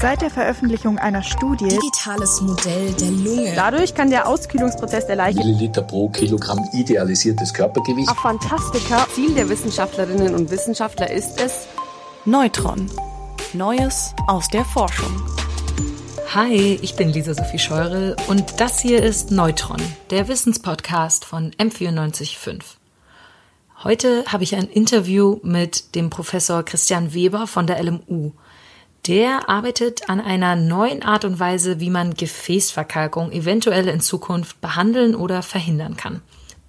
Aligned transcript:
Seit 0.00 0.22
der 0.22 0.30
Veröffentlichung 0.30 0.98
einer 0.98 1.22
Studie 1.22 1.68
Digitales 1.68 2.40
Modell 2.40 2.92
der 2.92 3.10
Lunge. 3.10 3.52
Dadurch 3.56 3.94
kann 3.94 4.10
der 4.10 4.28
Auskühlungsprozess 4.28 5.06
der 5.06 5.16
Leiche 5.16 5.38
Milliliter 5.38 5.82
pro 5.82 6.08
Kilogramm 6.10 6.68
idealisiertes 6.72 7.52
Körpergewicht. 7.52 8.08
Ach, 8.10 8.22
Fantastika. 8.22 9.06
Ziel 9.14 9.34
der 9.34 9.48
Wissenschaftlerinnen 9.48 10.34
und 10.34 10.50
Wissenschaftler 10.50 11.10
ist 11.10 11.40
es, 11.40 11.66
Neutron. 12.24 12.88
Neues 13.54 14.14
aus 14.26 14.48
der 14.48 14.64
Forschung. 14.64 15.22
Hi, 16.34 16.78
ich 16.82 16.94
bin 16.94 17.08
Lisa 17.08 17.32
Sophie 17.32 17.58
Scheurel 17.58 18.14
und 18.28 18.60
das 18.60 18.80
hier 18.80 19.02
ist 19.02 19.30
Neutron, 19.30 19.80
der 20.10 20.28
Wissenspodcast 20.28 21.24
von 21.24 21.52
M945. 21.52 22.60
Heute 23.82 24.24
habe 24.26 24.44
ich 24.44 24.54
ein 24.54 24.68
Interview 24.68 25.38
mit 25.42 25.94
dem 25.94 26.10
Professor 26.10 26.62
Christian 26.64 27.14
Weber 27.14 27.46
von 27.46 27.66
der 27.66 27.82
LMU. 27.82 28.32
Der 29.08 29.48
arbeitet 29.48 30.10
an 30.10 30.20
einer 30.20 30.54
neuen 30.54 31.02
Art 31.02 31.24
und 31.24 31.40
Weise, 31.40 31.80
wie 31.80 31.88
man 31.88 32.12
Gefäßverkalkung 32.12 33.32
eventuell 33.32 33.88
in 33.88 34.00
Zukunft 34.00 34.60
behandeln 34.60 35.14
oder 35.14 35.42
verhindern 35.42 35.96
kann. 35.96 36.20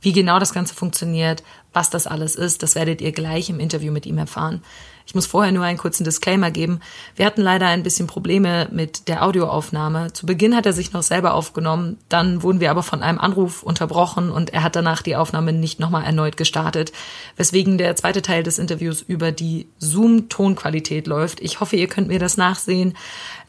Wie 0.02 0.13
genau 0.13 0.39
das 0.39 0.53
Ganze 0.53 0.73
funktioniert, 0.73 1.44
was 1.73 1.89
das 1.89 2.08
alles 2.08 2.35
ist, 2.35 2.63
das 2.63 2.76
werdet 2.76 3.02
ihr 3.02 3.12
gleich 3.12 3.49
im 3.49 3.59
Interview 3.59 3.91
mit 3.91 4.05
ihm 4.05 4.17
erfahren. 4.17 4.63
Ich 5.05 5.16
muss 5.16 5.25
vorher 5.25 5.52
nur 5.52 5.63
einen 5.63 5.80
kurzen 5.80 6.03
Disclaimer 6.03 6.52
geben. 6.52 6.81
Wir 7.16 7.25
hatten 7.25 7.41
leider 7.41 7.66
ein 7.66 7.81
bisschen 7.81 8.05
Probleme 8.05 8.67
mit 8.72 9.08
der 9.08 9.25
Audioaufnahme. 9.25 10.13
Zu 10.13 10.27
Beginn 10.27 10.55
hat 10.55 10.67
er 10.67 10.73
sich 10.73 10.94
noch 10.94 11.02
selber 11.02 11.34
aufgenommen, 11.34 11.98
dann 12.09 12.44
wurden 12.44 12.59
wir 12.59 12.70
aber 12.70 12.84
von 12.84 13.02
einem 13.02 13.17
Anruf 13.17 13.63
unterbrochen 13.63 14.30
und 14.30 14.53
er 14.53 14.62
hat 14.62 14.75
danach 14.75 15.02
die 15.02 15.16
Aufnahme 15.16 15.52
nicht 15.52 15.80
nochmal 15.80 16.05
erneut 16.05 16.38
gestartet, 16.38 16.91
weswegen 17.38 17.80
der 17.80 17.95
zweite 17.95 18.22
Teil 18.22 18.44
des 18.44 18.59
Interviews 18.59 19.02
über 19.02 19.31
die 19.31 19.67
Zoom-Tonqualität 19.80 21.08
läuft. 21.08 21.41
Ich 21.41 21.59
hoffe, 21.59 21.75
ihr 21.75 21.88
könnt 21.88 22.08
mir 22.08 22.20
das 22.20 22.38
nachsehen. 22.38 22.95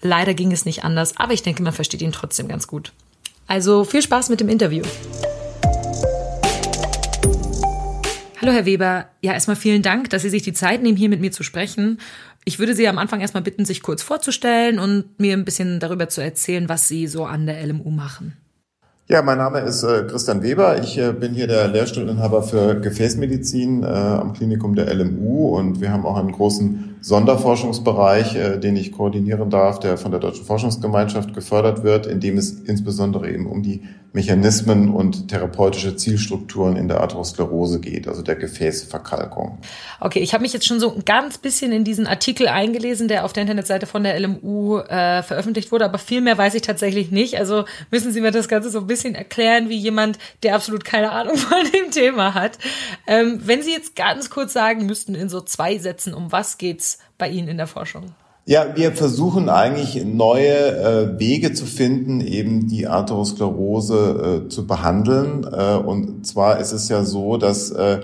Leider 0.01 0.32
ging 0.32 0.52
es 0.52 0.64
nicht 0.64 0.82
anders, 0.82 1.18
aber 1.18 1.34
ich 1.34 1.42
denke, 1.42 1.62
man 1.62 1.74
versteht 1.74 2.01
ihn 2.01 2.12
trotzdem 2.12 2.48
ganz 2.48 2.66
gut. 2.66 2.93
Also 3.46 3.84
viel 3.84 4.01
Spaß 4.01 4.30
mit 4.30 4.40
dem 4.40 4.48
Interview. 4.48 4.84
Hallo, 8.41 8.52
Herr 8.52 8.65
Weber. 8.65 9.05
Ja, 9.21 9.35
erstmal 9.35 9.57
vielen 9.57 9.83
Dank, 9.83 10.09
dass 10.09 10.23
Sie 10.23 10.30
sich 10.30 10.43
die 10.43 10.55
Zeit 10.55 10.83
nehmen, 10.83 10.96
hier 10.96 11.10
mit 11.10 11.21
mir 11.21 11.30
zu 11.30 11.43
sprechen. 11.43 11.99
Ich 12.46 12.59
würde 12.59 12.74
Sie 12.74 12.88
am 12.88 12.96
Anfang 12.96 13.21
erstmal 13.21 13.43
bitten, 13.43 13.66
sich 13.66 13.83
kurz 13.83 14.02
vorzustellen 14.02 14.79
und 14.79 15.21
mir 15.21 15.35
ein 15.35 15.45
bisschen 15.45 15.79
darüber 15.79 16.09
zu 16.09 16.23
erzählen, 16.23 16.66
was 16.66 16.88
Sie 16.88 17.07
so 17.07 17.27
an 17.27 17.45
der 17.45 17.63
LMU 17.66 17.91
machen. 17.91 18.38
Ja, 19.09 19.21
mein 19.21 19.37
Name 19.37 19.61
ist 19.61 19.83
äh, 19.83 20.05
Christian 20.09 20.43
Weber. 20.43 20.80
Ich 20.80 20.96
äh, 20.96 21.13
bin 21.13 21.35
hier 21.35 21.49
der 21.49 21.68
Lehrstuhlinhaber 21.68 22.43
für 22.43 22.80
Gefäßmedizin 22.80 23.83
äh, 23.83 23.87
am 23.87 24.33
Klinikum 24.33 24.74
der 24.74 24.87
LMU 24.95 25.59
und 25.59 25.83
wir 25.83 25.93
haben 25.93 26.07
auch 26.07 26.16
einen 26.16 26.33
großen 26.33 26.96
Sonderforschungsbereich, 27.02 28.37
äh, 28.37 28.59
den 28.59 28.76
ich 28.76 28.93
koordinieren 28.93 29.51
darf, 29.51 29.80
der 29.80 29.96
von 29.96 30.10
der 30.10 30.20
Deutschen 30.20 30.45
Forschungsgemeinschaft 30.45 31.34
gefördert 31.34 31.82
wird, 31.82 32.06
in 32.06 32.20
dem 32.20 32.37
es 32.37 32.51
insbesondere 32.51 33.30
eben 33.30 33.46
um 33.46 33.62
die 33.62 33.82
Mechanismen 34.12 34.93
und 34.93 35.28
therapeutische 35.28 35.95
Zielstrukturen 35.95 36.74
in 36.74 36.88
der 36.88 37.01
Atherosklerose 37.01 37.78
geht, 37.78 38.09
also 38.09 38.23
der 38.23 38.34
Gefäßverkalkung. 38.34 39.59
Okay, 40.01 40.18
ich 40.18 40.34
habe 40.34 40.43
mich 40.43 40.52
jetzt 40.52 40.66
schon 40.66 40.80
so 40.80 40.93
ein 40.93 41.04
ganz 41.04 41.38
bisschen 41.38 41.71
in 41.71 41.84
diesen 41.84 42.09
Artikel 42.09 42.48
eingelesen, 42.48 43.06
der 43.06 43.24
auf 43.24 43.32
der 43.32 43.43
Internetseite 43.43 43.87
von 43.87 44.02
der 44.02 44.18
LMU 44.18 44.78
äh, 44.78 45.23
veröffentlicht 45.23 45.71
wurde, 45.71 45.84
aber 45.84 45.98
viel 45.98 46.23
mehr 46.23 46.37
weiß 46.37 46.54
ich 46.54 46.62
tatsächlich 46.62 47.12
nicht. 47.12 47.38
Also 47.38 47.66
müssen 47.93 48.12
Sie 48.12 48.21
mir 48.21 48.32
das 48.32 48.48
Ganze 48.48 48.71
so 48.71 48.80
ein 48.80 48.88
bisschen 48.88 49.15
erklären, 49.15 49.68
wie 49.68 49.78
jemand, 49.78 50.18
der 50.43 50.56
absolut 50.56 50.84
keine 50.84 51.12
Ahnung 51.12 51.37
von 51.37 51.59
dem 51.73 51.93
Thema 51.93 52.34
hat. 52.34 52.59
Ähm, 53.06 53.40
wenn 53.45 53.62
Sie 53.62 53.71
jetzt 53.73 53.95
ganz 53.95 54.28
kurz 54.28 54.52
sagen 54.52 54.87
müssten 54.87 55.15
in 55.15 55.28
so 55.28 55.40
zwei 55.40 55.78
Sätzen, 55.78 56.15
um 56.15 56.32
was 56.32 56.59
geht's 56.59 56.90
bei 57.19 57.29
Ihnen 57.29 57.49
in 57.49 57.57
der 57.57 57.66
Forschung? 57.66 58.07
Ja, 58.46 58.74
wir 58.74 58.93
versuchen 58.93 59.49
eigentlich 59.49 60.05
neue 60.05 60.49
äh, 60.49 61.19
Wege 61.19 61.52
zu 61.52 61.66
finden, 61.66 62.21
eben 62.21 62.66
die 62.66 62.88
Atherosklerose 62.88 64.44
äh, 64.47 64.49
zu 64.49 64.66
behandeln. 64.66 65.44
Äh, 65.44 65.75
und 65.75 66.27
zwar 66.27 66.59
ist 66.59 66.73
es 66.73 66.89
ja 66.89 67.05
so, 67.05 67.37
dass 67.37 67.71
äh, 67.71 68.00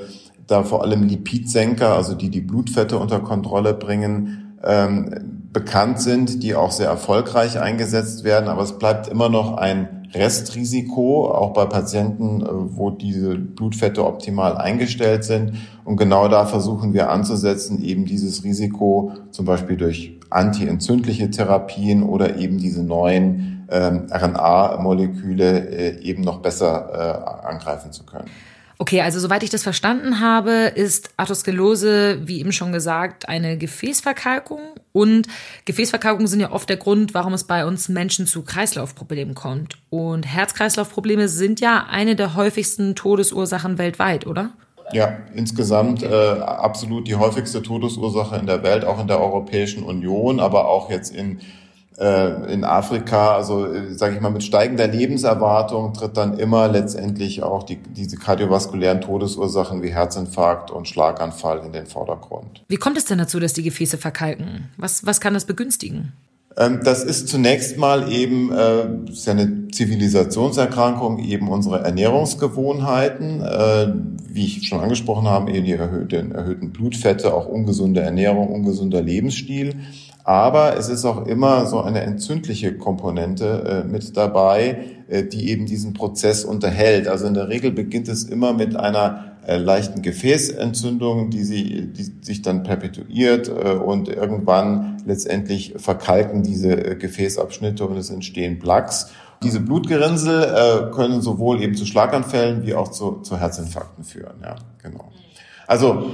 da 0.47 0.63
vor 0.63 0.83
allem 0.83 1.03
Lipidsenker, 1.03 1.95
also 1.95 2.15
die 2.15 2.31
die 2.31 2.43
Blutfette 2.43 2.99
unter 2.99 3.21
Kontrolle 3.21 3.75
bringen, 3.75 4.59
ähm, 4.63 5.49
bekannt 5.53 6.01
sind, 6.01 6.43
die 6.43 6.55
auch 6.55 6.71
sehr 6.71 6.89
erfolgreich 6.89 7.59
eingesetzt 7.59 8.25
werden. 8.25 8.49
Aber 8.49 8.63
es 8.63 8.79
bleibt 8.79 9.09
immer 9.09 9.29
noch 9.29 9.57
ein 9.57 9.96
Restrisiko, 10.16 11.31
auch 11.31 11.53
bei 11.53 11.66
Patienten, 11.66 12.43
äh, 12.43 12.47
wo 12.50 12.91
diese 12.91 13.37
Blutfette 13.37 14.04
optimal 14.04 14.56
eingestellt 14.56 15.25
sind. 15.25 15.53
Und 15.84 15.97
genau 15.97 16.28
da 16.28 16.47
versuchen 16.47 16.93
wir 16.94 17.10
anzusetzen, 17.10 17.82
eben 17.82 18.04
dieses 18.04 18.44
Risiko 18.44 19.12
zum 19.31 19.47
Beispiel 19.47 19.77
durch 19.77 20.19
antientzündliche 20.31 21.31
Therapien 21.31 22.03
oder 22.03 22.37
eben 22.37 22.59
diese 22.59 22.82
neuen 22.82 23.66
ähm, 23.71 24.06
RNA-Moleküle 24.10 25.69
äh, 25.69 26.00
eben 26.00 26.22
noch 26.22 26.41
besser 26.41 27.44
äh, 27.44 27.47
angreifen 27.47 27.93
zu 27.93 28.04
können. 28.04 28.28
Okay, 28.79 29.01
also 29.01 29.19
soweit 29.21 29.43
ich 29.43 29.49
das 29.49 29.63
verstanden 29.63 30.21
habe, 30.21 30.73
ist 30.75 31.11
Atherosklerose, 31.17 32.21
wie 32.27 32.41
eben 32.41 32.53
schon 32.53 32.73
gesagt, 32.73 33.29
eine 33.29 33.57
Gefäßverkalkung. 33.57 34.61
Und 34.93 35.29
Gefäßverkalkungen 35.65 36.27
sind 36.27 36.41
ja 36.41 36.53
oft 36.53 36.69
der 36.69 36.77
Grund, 36.77 37.15
warum 37.15 37.33
es 37.33 37.45
bei 37.45 37.65
uns 37.65 37.89
Menschen 37.89 38.27
zu 38.27 38.43
Kreislaufproblemen 38.43 39.35
kommt. 39.35 39.79
Und 39.89 40.27
Herz-Kreislauf-Probleme 40.27 41.29
sind 41.29 41.61
ja 41.61 41.87
eine 41.89 42.17
der 42.17 42.35
häufigsten 42.35 42.95
Todesursachen 42.95 43.79
weltweit, 43.79 44.27
oder? 44.27 44.51
Ja, 44.93 45.17
insgesamt 45.35 46.03
äh, 46.03 46.09
absolut 46.15 47.09
die 47.09 47.17
häufigste 47.17 47.63
Todesursache 47.63 48.37
in 48.37 48.47
der 48.47 48.63
Welt, 48.63 48.85
auch 48.85 49.01
in 49.01 49.09
der 49.09 49.21
Europäischen 49.21 49.83
Union, 49.83 50.39
aber 50.39 50.69
auch 50.69 50.91
jetzt 50.91 51.15
in 51.15 51.41
in 52.53 52.65
Afrika, 52.65 53.37
also 53.37 53.67
äh, 53.67 53.95
sage 53.95 54.15
ich 54.15 54.21
mal, 54.21 54.31
mit 54.31 54.45
steigender 54.45 54.87
Lebenserwartung 54.87 55.95
tritt 55.95 56.17
dann 56.17 56.39
immer 56.39 56.69
letztendlich 56.69 57.43
auch 57.43 57.62
die, 57.62 57.77
diese 57.77 58.17
kardiovaskulären 58.17 59.01
Todesursachen 59.01 59.83
wie 59.83 59.89
Herzinfarkt 59.89 60.71
und 60.71 60.89
Schlaganfall 60.89 61.62
in 61.65 61.73
den 61.73 61.87
Vordergrund. 61.87 62.65
Wie 62.69 62.77
kommt 62.77 62.99
es 62.99 63.07
denn 63.07 63.19
dazu, 63.19 63.41
dass 63.41 63.55
die 63.55 63.62
Gefäße 63.62 63.97
verkalken? 63.97 64.69
Was, 64.77 65.07
was 65.07 65.21
kann 65.21 65.33
das 65.33 65.47
begünstigen? 65.47 66.12
Ähm, 66.59 66.81
das 66.83 67.05
ist 67.05 67.29
zunächst 67.29 67.77
mal 67.77 68.11
eben 68.11 68.53
äh, 68.53 69.11
ist 69.11 69.27
ja 69.27 69.33
eine 69.33 69.69
Zivilisationserkrankung, 69.69 71.19
eben 71.19 71.49
unsere 71.49 71.83
Ernährungsgewohnheiten, 71.84 73.43
äh, 73.43 73.93
wie 74.28 74.47
ich 74.47 74.69
schon 74.69 74.81
angesprochen 74.81 75.28
habe, 75.28 75.53
eben 75.53 75.67
die 75.67 75.73
erhöhten, 75.73 76.33
erhöhten 76.33 76.73
Blutfette, 76.73 77.34
auch 77.34 77.47
ungesunde 77.47 78.01
Ernährung, 78.01 78.49
ungesunder 78.49 79.03
Lebensstil. 79.03 79.77
Aber 80.27 80.77
es 80.77 80.89
ist 80.89 81.05
auch 81.05 81.25
immer 81.25 81.67
so 81.67 81.81
eine 81.81 82.01
entzündliche 82.01 82.77
Komponente 82.77 83.85
äh, 83.85 83.89
mit 83.89 84.17
dabei, 84.17 84.79
äh, 85.09 85.23
die 85.23 85.51
eben 85.51 85.67
diesen 85.67 85.95
Prozess 85.95 86.45
unterhält. 86.45 87.07
Also 87.07 87.29
in 87.29 87.35
der 87.35 87.49
Regel 87.49 87.71
beginnt 87.71 88.09
es 88.09 88.25
immer 88.25 88.53
mit 88.53 88.75
einer 88.75 89.37
äh, 89.47 89.57
leichten 89.57 90.03
Gefäßentzündung, 90.03 91.31
die, 91.31 91.45
sie, 91.45 91.93
die 91.93 92.13
sich 92.23 92.43
dann 92.43 92.65
perpetuiert 92.65 93.49
äh, 93.49 93.71
und 93.71 94.09
irgendwann 94.09 94.97
letztendlich 95.07 95.75
verkalken 95.77 96.43
diese 96.43 96.73
äh, 96.73 96.97
Gefäßabschnitte 96.97 97.87
und 97.87 97.97
es 97.97 98.11
entstehen 98.11 98.59
Plaques. 98.59 99.13
Diese 99.45 99.61
Blutgerinnsel 99.61 100.43
äh, 100.43 100.91
können 100.93 101.23
sowohl 101.23 101.63
eben 101.63 101.77
zu 101.77 101.87
Schlaganfällen 101.87 102.67
wie 102.67 102.75
auch 102.75 102.89
zu, 102.89 103.21
zu 103.21 103.39
Herzinfarkten 103.39 104.03
führen. 104.03 104.41
Ja, 104.43 104.57
genau. 104.83 105.13
Also 105.69 106.11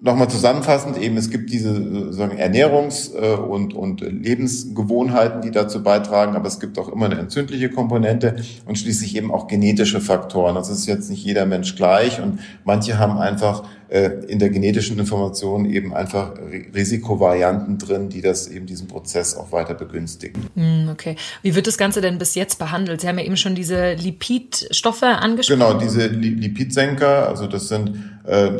nochmal 0.00 0.28
zusammenfassend 0.28 0.96
eben, 0.98 1.16
es 1.16 1.30
gibt 1.30 1.50
diese 1.50 2.12
sagen, 2.12 2.38
Ernährungs- 2.38 3.14
äh, 3.14 3.34
und, 3.34 3.74
und 3.74 4.00
Lebensgewohnheiten, 4.00 5.40
die 5.40 5.50
dazu 5.50 5.82
beitragen, 5.82 6.36
aber 6.36 6.46
es 6.46 6.60
gibt 6.60 6.78
auch 6.78 6.88
immer 6.88 7.06
eine 7.06 7.18
entzündliche 7.18 7.70
Komponente 7.70 8.36
und 8.66 8.78
schließlich 8.78 9.16
eben 9.16 9.32
auch 9.32 9.48
genetische 9.48 10.00
Faktoren. 10.00 10.54
Das 10.54 10.70
ist 10.70 10.86
jetzt 10.86 11.10
nicht 11.10 11.24
jeder 11.24 11.46
Mensch 11.46 11.74
gleich 11.76 12.20
und 12.20 12.40
manche 12.64 12.98
haben 12.98 13.18
einfach 13.18 13.64
äh, 13.87 13.87
in 13.90 14.38
der 14.38 14.50
genetischen 14.50 14.98
Information 14.98 15.64
eben 15.64 15.94
einfach 15.94 16.34
Risikovarianten 16.74 17.78
drin, 17.78 18.10
die 18.10 18.20
das 18.20 18.46
eben 18.46 18.66
diesen 18.66 18.86
Prozess 18.86 19.34
auch 19.34 19.50
weiter 19.50 19.72
begünstigen. 19.72 20.42
Hm, 20.54 20.90
okay. 20.92 21.16
Wie 21.42 21.54
wird 21.54 21.66
das 21.66 21.78
Ganze 21.78 22.02
denn 22.02 22.18
bis 22.18 22.34
jetzt 22.34 22.58
behandelt? 22.58 23.00
Sie 23.00 23.08
haben 23.08 23.18
ja 23.18 23.24
eben 23.24 23.38
schon 23.38 23.54
diese 23.54 23.94
Lipidstoffe 23.94 25.02
angesprochen. 25.02 25.60
Genau, 25.60 25.78
diese 25.78 26.06
Lipidsenker, 26.06 27.28
also 27.28 27.46
das 27.46 27.68
sind 27.68 27.94
äh, 28.28 28.50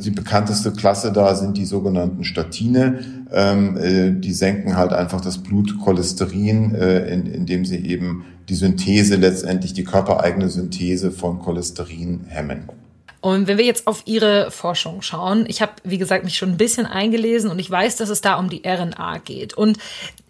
die 0.00 0.10
bekannteste 0.10 0.70
Klasse 0.70 1.12
da 1.12 1.34
sind 1.34 1.56
die 1.56 1.64
sogenannten 1.64 2.22
Statine. 2.22 3.00
Ähm, 3.32 3.76
äh, 3.76 4.12
die 4.12 4.32
senken 4.32 4.76
halt 4.76 4.92
einfach 4.92 5.20
das 5.20 5.38
Blutcholesterin, 5.38 6.74
äh, 6.74 7.12
in, 7.12 7.26
indem 7.26 7.64
sie 7.64 7.84
eben 7.84 8.24
die 8.48 8.54
Synthese 8.54 9.16
letztendlich, 9.16 9.72
die 9.72 9.84
körpereigene 9.84 10.48
Synthese 10.48 11.10
von 11.10 11.40
Cholesterin 11.40 12.26
hemmen. 12.28 12.68
Und 13.22 13.46
wenn 13.46 13.56
wir 13.56 13.64
jetzt 13.64 13.86
auf 13.86 14.02
Ihre 14.04 14.50
Forschung 14.50 15.00
schauen, 15.00 15.46
ich 15.46 15.62
habe, 15.62 15.72
wie 15.84 15.96
gesagt, 15.96 16.24
mich 16.24 16.36
schon 16.36 16.50
ein 16.50 16.56
bisschen 16.56 16.86
eingelesen 16.86 17.52
und 17.52 17.58
ich 17.60 17.70
weiß, 17.70 17.94
dass 17.94 18.08
es 18.08 18.20
da 18.20 18.34
um 18.34 18.48
die 18.50 18.62
RNA 18.66 19.18
geht. 19.18 19.54
Und 19.54 19.78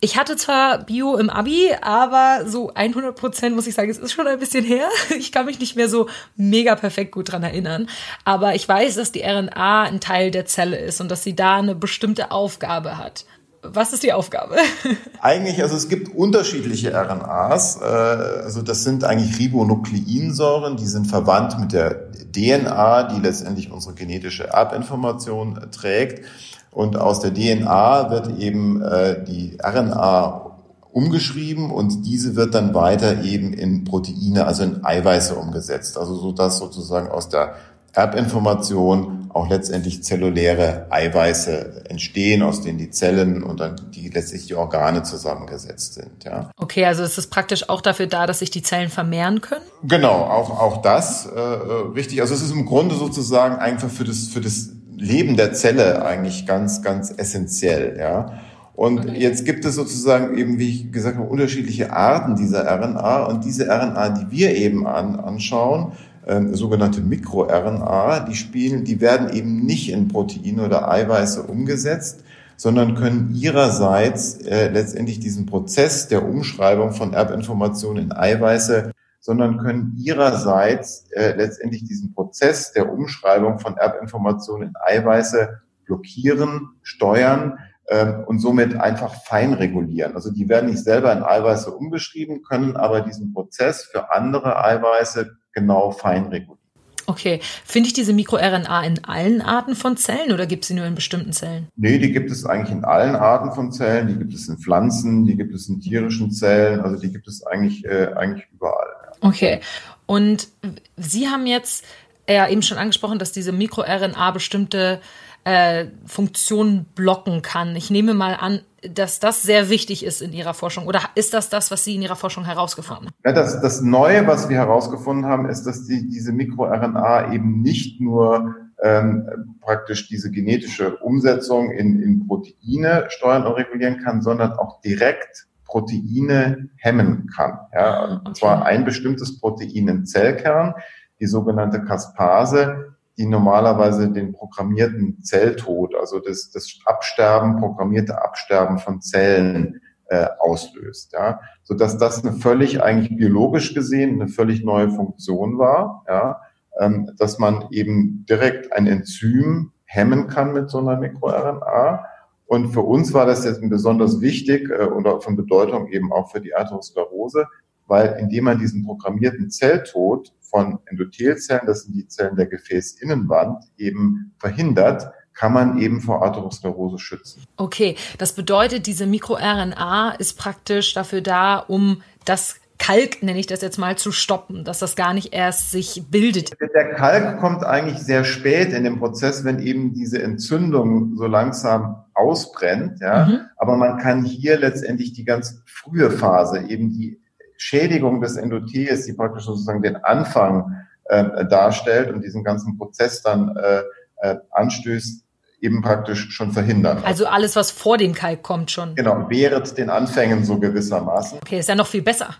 ich 0.00 0.18
hatte 0.18 0.36
zwar 0.36 0.84
Bio 0.84 1.16
im 1.16 1.30
Abi, 1.30 1.70
aber 1.80 2.44
so 2.46 2.70
100 2.74 3.16
Prozent 3.16 3.56
muss 3.56 3.66
ich 3.66 3.74
sagen, 3.74 3.90
es 3.90 3.96
ist 3.96 4.12
schon 4.12 4.26
ein 4.26 4.38
bisschen 4.38 4.64
her. 4.64 4.88
Ich 5.22 5.32
kann 5.32 5.46
mich 5.46 5.58
nicht 5.58 5.74
mehr 5.74 5.88
so 5.88 6.08
mega 6.36 6.74
perfekt 6.74 7.12
gut 7.12 7.32
dran 7.32 7.42
erinnern. 7.42 7.88
Aber 8.24 8.54
ich 8.54 8.68
weiß, 8.68 8.96
dass 8.96 9.10
die 9.10 9.22
RNA 9.22 9.84
ein 9.84 10.00
Teil 10.00 10.30
der 10.30 10.44
Zelle 10.44 10.76
ist 10.76 11.00
und 11.00 11.10
dass 11.10 11.24
sie 11.24 11.34
da 11.34 11.56
eine 11.56 11.74
bestimmte 11.74 12.30
Aufgabe 12.30 12.98
hat. 12.98 13.24
Was 13.62 13.92
ist 13.92 14.02
die 14.02 14.12
Aufgabe? 14.12 14.56
Eigentlich, 15.20 15.62
also 15.62 15.76
es 15.76 15.88
gibt 15.88 16.14
unterschiedliche 16.14 16.92
RNAs. 16.94 17.80
Äh, 17.80 17.84
also 17.84 18.60
das 18.60 18.82
sind 18.82 19.04
eigentlich 19.04 19.38
Ribonukleinsäuren, 19.38 20.76
die 20.76 20.86
sind 20.86 21.06
verwandt 21.06 21.58
mit 21.60 21.72
der 21.72 22.10
DNA, 22.32 23.04
die 23.04 23.20
letztendlich 23.20 23.70
unsere 23.70 23.94
genetische 23.94 24.48
Erbinformation 24.48 25.60
trägt. 25.70 26.24
Und 26.72 26.96
aus 26.96 27.20
der 27.20 27.32
DNA 27.32 28.10
wird 28.10 28.38
eben 28.38 28.82
äh, 28.82 29.22
die 29.22 29.58
RNA 29.62 30.52
umgeschrieben 30.90 31.70
und 31.70 32.04
diese 32.04 32.36
wird 32.36 32.54
dann 32.54 32.74
weiter 32.74 33.22
eben 33.22 33.52
in 33.52 33.84
Proteine, 33.84 34.46
also 34.46 34.64
in 34.64 34.84
Eiweiße 34.84 35.34
umgesetzt. 35.34 35.96
Also 35.96 36.16
so 36.16 36.32
dass 36.32 36.58
sozusagen 36.58 37.08
aus 37.08 37.28
der 37.28 37.54
Erbinformation 37.92 39.21
auch 39.34 39.48
letztendlich 39.48 40.02
zelluläre 40.02 40.86
Eiweiße 40.90 41.84
entstehen, 41.88 42.42
aus 42.42 42.60
denen 42.60 42.78
die 42.78 42.90
Zellen 42.90 43.42
und 43.42 43.60
dann 43.60 43.76
die 43.94 44.08
letztlich 44.08 44.46
die 44.46 44.54
Organe 44.54 45.02
zusammengesetzt 45.02 45.94
sind. 45.94 46.24
Ja. 46.24 46.50
Okay, 46.56 46.84
also 46.84 47.02
ist 47.02 47.18
es 47.18 47.26
praktisch 47.28 47.68
auch 47.68 47.80
dafür 47.80 48.06
da, 48.06 48.26
dass 48.26 48.40
sich 48.40 48.50
die 48.50 48.62
Zellen 48.62 48.90
vermehren 48.90 49.40
können? 49.40 49.64
Genau, 49.84 50.12
auch 50.12 50.50
auch 50.50 50.82
das 50.82 51.26
äh, 51.26 51.40
richtig. 51.40 52.20
Also 52.20 52.34
es 52.34 52.42
ist 52.42 52.52
im 52.52 52.66
Grunde 52.66 52.94
sozusagen 52.94 53.56
einfach 53.56 53.88
für 53.88 54.04
das 54.04 54.28
für 54.28 54.40
das 54.40 54.70
Leben 54.96 55.36
der 55.36 55.52
Zelle 55.52 56.04
eigentlich 56.04 56.46
ganz 56.46 56.82
ganz 56.82 57.12
essentiell. 57.16 57.96
Ja. 57.98 58.40
Und 58.74 59.16
jetzt 59.16 59.44
gibt 59.44 59.64
es 59.64 59.74
sozusagen 59.74 60.36
eben, 60.36 60.58
wie 60.58 60.68
ich 60.68 60.92
gesagt 60.92 61.16
habe, 61.16 61.28
unterschiedliche 61.28 61.92
Arten 61.92 62.36
dieser 62.36 62.64
RNA. 62.64 63.24
Und 63.24 63.44
diese 63.44 63.66
RNA, 63.66 64.08
die 64.10 64.30
wir 64.30 64.56
eben 64.56 64.86
an, 64.86 65.20
anschauen, 65.20 65.92
äh, 66.26 66.40
sogenannte 66.52 67.00
MikroRNA, 67.00 68.20
die 68.20 68.36
spielen, 68.36 68.84
die 68.84 69.00
werden 69.00 69.30
eben 69.30 69.64
nicht 69.64 69.90
in 69.90 70.08
Proteine 70.08 70.64
oder 70.64 70.90
Eiweiße 70.90 71.42
umgesetzt, 71.42 72.24
sondern 72.56 72.94
können 72.94 73.34
ihrerseits 73.34 74.36
äh, 74.42 74.68
letztendlich 74.68 75.18
diesen 75.18 75.46
Prozess 75.46 76.08
der 76.08 76.24
Umschreibung 76.24 76.92
von 76.92 77.12
Erbinformationen 77.12 78.04
in 78.04 78.12
Eiweiße, 78.12 78.92
sondern 79.18 79.58
können 79.58 79.96
ihrerseits 79.98 81.06
äh, 81.12 81.34
letztendlich 81.36 81.84
diesen 81.84 82.12
Prozess 82.14 82.72
der 82.72 82.92
Umschreibung 82.92 83.58
von 83.58 83.76
Erbinformationen 83.76 84.68
in 84.68 84.74
Eiweiße 84.76 85.60
blockieren, 85.86 86.70
steuern 86.82 87.58
ähm, 87.88 88.24
und 88.26 88.38
somit 88.38 88.76
einfach 88.76 89.14
fein 89.24 89.54
regulieren. 89.54 90.14
Also 90.14 90.30
die 90.30 90.48
werden 90.48 90.70
nicht 90.70 90.84
selber 90.84 91.12
in 91.12 91.22
Eiweiße 91.22 91.70
umgeschrieben, 91.70 92.42
können 92.42 92.76
aber 92.76 93.00
diesen 93.00 93.32
Prozess 93.32 93.84
für 93.84 94.12
andere 94.12 94.64
Eiweiße 94.64 95.36
genau 95.52 95.90
fein 95.90 96.26
regulieren. 96.26 96.58
Okay. 97.06 97.40
Finde 97.64 97.88
ich 97.88 97.92
diese 97.92 98.12
MikroRNA 98.12 98.84
in 98.84 99.04
allen 99.04 99.42
Arten 99.42 99.74
von 99.74 99.96
Zellen 99.96 100.32
oder 100.32 100.46
gibt 100.46 100.64
es 100.64 100.68
sie 100.68 100.74
nur 100.74 100.86
in 100.86 100.94
bestimmten 100.94 101.32
Zellen? 101.32 101.68
Nee, 101.76 101.98
die 101.98 102.12
gibt 102.12 102.30
es 102.30 102.46
eigentlich 102.46 102.70
in 102.70 102.84
allen 102.84 103.16
Arten 103.16 103.52
von 103.52 103.72
Zellen. 103.72 104.08
Die 104.08 104.16
gibt 104.16 104.34
es 104.34 104.48
in 104.48 104.58
Pflanzen, 104.58 105.26
die 105.26 105.36
gibt 105.36 105.54
es 105.54 105.68
in 105.68 105.80
tierischen 105.80 106.30
Zellen. 106.30 106.80
Also 106.80 107.00
die 107.00 107.12
gibt 107.12 107.26
es 107.26 107.44
eigentlich, 107.44 107.84
äh, 107.84 108.12
eigentlich 108.14 108.46
überall. 108.52 108.86
Ja. 109.04 109.28
Okay. 109.28 109.60
Und 110.06 110.48
Sie 110.96 111.28
haben 111.28 111.46
jetzt 111.46 111.84
ja 112.28 112.48
eben 112.48 112.62
schon 112.62 112.78
angesprochen, 112.78 113.18
dass 113.18 113.32
diese 113.32 113.52
MikroRNA 113.52 114.30
bestimmte 114.30 115.00
äh, 115.44 115.86
Funktionen 116.06 116.86
blocken 116.94 117.42
kann. 117.42 117.74
Ich 117.76 117.90
nehme 117.90 118.14
mal 118.14 118.34
an, 118.34 118.60
dass 118.82 119.20
das 119.20 119.42
sehr 119.42 119.68
wichtig 119.68 120.04
ist 120.04 120.22
in 120.22 120.32
Ihrer 120.32 120.54
Forschung. 120.54 120.86
Oder 120.86 121.00
ist 121.14 121.34
das 121.34 121.48
das, 121.48 121.70
was 121.70 121.84
Sie 121.84 121.94
in 121.94 122.02
Ihrer 122.02 122.16
Forschung 122.16 122.44
herausgefunden 122.44 123.06
haben? 123.06 123.14
Ja, 123.24 123.32
das, 123.32 123.60
das 123.60 123.80
Neue, 123.80 124.26
was 124.26 124.48
wir 124.48 124.56
herausgefunden 124.56 125.26
haben, 125.26 125.48
ist, 125.48 125.64
dass 125.64 125.86
die, 125.86 126.08
diese 126.08 126.32
MikroRNA 126.32 127.32
eben 127.32 127.62
nicht 127.62 128.00
nur 128.00 128.56
ähm, 128.82 129.56
praktisch 129.60 130.08
diese 130.08 130.30
genetische 130.30 130.96
Umsetzung 130.98 131.70
in, 131.70 132.02
in 132.02 132.26
Proteine 132.26 133.06
steuern 133.08 133.46
und 133.46 133.52
regulieren 133.52 133.98
kann, 134.02 134.22
sondern 134.22 134.52
auch 134.52 134.80
direkt 134.80 135.46
Proteine 135.64 136.68
hemmen 136.76 137.28
kann. 137.34 137.60
Ja, 137.72 138.04
und 138.04 138.20
okay. 138.28 138.32
zwar 138.34 138.66
ein 138.66 138.84
bestimmtes 138.84 139.40
Protein 139.40 139.88
im 139.88 140.04
Zellkern, 140.04 140.74
die 141.20 141.26
sogenannte 141.26 141.82
Caspase, 141.84 142.91
die 143.18 143.26
normalerweise 143.26 144.10
den 144.10 144.32
programmierten 144.32 145.22
Zelltod, 145.22 145.94
also 145.94 146.18
das, 146.18 146.50
das 146.50 146.78
Absterben, 146.84 147.58
programmierte 147.58 148.22
Absterben 148.22 148.78
von 148.78 149.00
Zellen 149.00 149.80
äh, 150.06 150.26
auslöst, 150.38 151.12
ja, 151.12 151.40
so 151.62 151.74
dass 151.74 151.98
das 151.98 152.24
eine 152.24 152.34
völlig 152.34 152.82
eigentlich 152.82 153.16
biologisch 153.16 153.74
gesehen 153.74 154.20
eine 154.20 154.28
völlig 154.28 154.64
neue 154.64 154.90
Funktion 154.90 155.58
war, 155.58 156.04
ja, 156.08 156.40
ähm, 156.80 157.10
dass 157.18 157.38
man 157.38 157.66
eben 157.70 158.24
direkt 158.28 158.72
ein 158.72 158.86
Enzym 158.86 159.72
hemmen 159.84 160.28
kann 160.28 160.52
mit 160.52 160.70
so 160.70 160.78
einer 160.78 160.96
MikroRNA. 160.96 162.04
Und 162.46 162.68
für 162.68 162.80
uns 162.82 163.14
war 163.14 163.24
das 163.24 163.44
jetzt 163.44 163.60
besonders 163.68 164.20
wichtig 164.20 164.70
äh, 164.70 164.84
oder 164.84 165.20
von 165.20 165.36
Bedeutung 165.36 165.88
eben 165.88 166.12
auch 166.12 166.30
für 166.30 166.40
die 166.40 166.54
Arteriosklerose, 166.54 167.46
weil 167.86 168.16
indem 168.18 168.44
man 168.44 168.58
diesen 168.58 168.84
programmierten 168.84 169.50
Zelltod 169.50 170.32
von 170.40 170.78
Endothelzellen, 170.86 171.66
das 171.66 171.82
sind 171.82 171.94
die 171.94 172.06
Zellen 172.08 172.36
der 172.36 172.46
Gefäßinnenwand, 172.46 173.64
eben 173.76 174.34
verhindert, 174.38 175.10
kann 175.34 175.52
man 175.52 175.78
eben 175.78 176.00
vor 176.00 176.22
Atherosklerose 176.22 176.98
schützen. 176.98 177.42
Okay, 177.56 177.96
das 178.18 178.34
bedeutet, 178.34 178.86
diese 178.86 179.06
MikroRNA 179.06 180.12
ist 180.18 180.38
praktisch 180.38 180.92
dafür 180.92 181.22
da, 181.22 181.56
um 181.56 182.02
das 182.24 182.56
Kalk, 182.78 183.22
nenne 183.22 183.38
ich 183.38 183.46
das 183.46 183.62
jetzt 183.62 183.78
mal, 183.78 183.96
zu 183.96 184.10
stoppen, 184.10 184.64
dass 184.64 184.80
das 184.80 184.96
gar 184.96 185.14
nicht 185.14 185.32
erst 185.32 185.70
sich 185.70 186.02
bildet. 186.10 186.50
Der 186.60 186.94
Kalk 186.94 187.38
kommt 187.38 187.64
eigentlich 187.64 187.98
sehr 187.98 188.24
spät 188.24 188.72
in 188.72 188.82
den 188.82 188.98
Prozess, 188.98 189.44
wenn 189.44 189.60
eben 189.60 189.94
diese 189.94 190.20
Entzündung 190.20 191.16
so 191.16 191.26
langsam 191.26 192.04
ausbrennt. 192.12 193.00
Ja. 193.00 193.26
Mhm. 193.26 193.40
Aber 193.56 193.76
man 193.76 193.98
kann 193.98 194.24
hier 194.24 194.58
letztendlich 194.58 195.12
die 195.12 195.24
ganz 195.24 195.62
frühe 195.64 196.10
Phase, 196.10 196.66
eben 196.68 196.90
die 196.90 197.21
Schädigung 197.62 198.20
des 198.20 198.36
Endothels, 198.36 199.06
die 199.06 199.12
praktisch 199.12 199.44
sozusagen 199.44 199.82
den 199.82 199.96
Anfang 199.96 200.84
äh, 201.04 201.46
darstellt 201.46 202.10
und 202.12 202.22
diesen 202.22 202.42
ganzen 202.42 202.76
Prozess 202.76 203.22
dann 203.22 203.56
äh, 203.56 203.82
äh, 204.16 204.36
anstößt, 204.50 205.24
eben 205.60 205.80
praktisch 205.80 206.30
schon 206.30 206.52
verhindern. 206.52 207.02
Also 207.04 207.26
alles, 207.26 207.54
was 207.54 207.70
vor 207.70 207.98
dem 207.98 208.14
Kalk 208.14 208.42
kommt 208.42 208.70
schon. 208.70 208.96
Genau, 208.96 209.26
während 209.28 209.78
den 209.78 209.90
Anfängen 209.90 210.44
so 210.44 210.58
gewissermaßen. 210.58 211.38
Okay, 211.38 211.60
ist 211.60 211.68
ja 211.68 211.76
noch 211.76 211.86
viel 211.86 212.02
besser. 212.02 212.34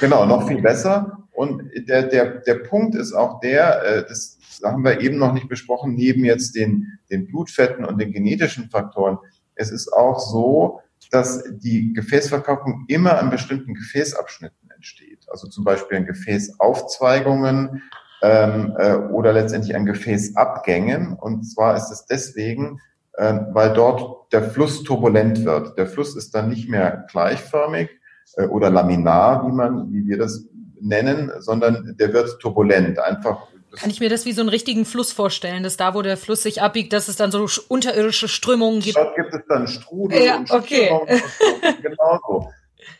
Genau, 0.00 0.26
noch 0.26 0.48
viel 0.48 0.60
besser. 0.60 1.18
Und 1.32 1.62
der, 1.88 2.04
der, 2.04 2.40
der 2.40 2.54
Punkt 2.56 2.94
ist 2.94 3.12
auch 3.12 3.40
der, 3.40 3.82
äh, 3.84 4.04
das 4.08 4.38
haben 4.64 4.84
wir 4.84 5.00
eben 5.00 5.18
noch 5.18 5.32
nicht 5.32 5.48
besprochen, 5.48 5.94
neben 5.94 6.24
jetzt 6.24 6.56
den, 6.56 6.98
den 7.10 7.26
Blutfetten 7.28 7.84
und 7.84 8.00
den 8.00 8.12
genetischen 8.12 8.68
Faktoren. 8.70 9.18
Es 9.54 9.70
ist 9.70 9.92
auch 9.92 10.18
so, 10.18 10.80
dass 11.10 11.44
die 11.58 11.92
Gefäßverkalkung 11.92 12.84
immer 12.88 13.18
an 13.18 13.30
bestimmten 13.30 13.74
Gefäßabschnitten 13.74 14.70
entsteht. 14.74 15.26
Also 15.30 15.48
zum 15.48 15.64
Beispiel 15.64 15.98
an 15.98 16.06
Gefäßaufzweigungen 16.06 17.82
ähm, 18.22 18.74
äh, 18.78 18.94
oder 18.96 19.32
letztendlich 19.32 19.76
an 19.76 19.86
Gefäßabgängen. 19.86 21.14
Und 21.14 21.44
zwar 21.44 21.76
ist 21.76 21.90
es 21.90 22.06
deswegen, 22.06 22.80
äh, 23.14 23.34
weil 23.52 23.72
dort 23.72 24.32
der 24.32 24.42
Fluss 24.42 24.82
turbulent 24.82 25.44
wird. 25.44 25.78
Der 25.78 25.86
Fluss 25.86 26.16
ist 26.16 26.34
dann 26.34 26.48
nicht 26.48 26.68
mehr 26.68 27.06
gleichförmig 27.10 27.90
äh, 28.36 28.46
oder 28.46 28.70
laminar, 28.70 29.46
wie 29.46 29.52
man, 29.52 29.92
wie 29.92 30.06
wir 30.06 30.18
das 30.18 30.44
nennen, 30.80 31.32
sondern 31.38 31.96
der 31.98 32.12
wird 32.12 32.38
turbulent. 32.40 32.98
Einfach 32.98 33.48
kann 33.76 33.90
ich 33.90 34.00
mir 34.00 34.08
das 34.08 34.24
wie 34.24 34.32
so 34.32 34.40
einen 34.40 34.48
richtigen 34.48 34.84
Fluss 34.84 35.12
vorstellen, 35.12 35.62
dass 35.62 35.76
da, 35.76 35.94
wo 35.94 36.02
der 36.02 36.16
Fluss 36.16 36.42
sich 36.42 36.62
abbiegt, 36.62 36.92
dass 36.92 37.08
es 37.08 37.16
dann 37.16 37.30
so 37.30 37.46
unterirdische 37.68 38.28
Strömungen 38.28 38.80
gibt? 38.80 38.96
Dort 38.96 39.14
gibt 39.14 39.32
es 39.32 39.42
dann 39.48 39.68
Strudel 39.68 40.24
ja, 40.24 40.38
und 40.38 40.50
okay. 40.50 40.90
und 40.90 41.08
genauso. 41.82 42.50